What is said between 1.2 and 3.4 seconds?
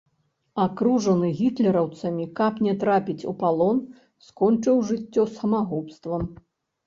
гітлераўцамі, каб не трапіць у